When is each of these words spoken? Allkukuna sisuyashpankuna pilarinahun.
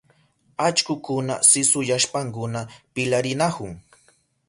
Allkukuna 0.67 1.35
sisuyashpankuna 1.49 2.61
pilarinahun. 2.93 3.71